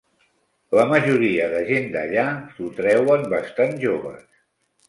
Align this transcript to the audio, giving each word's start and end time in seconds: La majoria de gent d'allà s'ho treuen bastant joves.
La 0.77 0.85
majoria 0.91 1.45
de 1.51 1.59
gent 1.67 1.85
d'allà 1.97 2.25
s'ho 2.57 2.73
treuen 2.81 3.29
bastant 3.37 3.81
joves. 3.85 4.29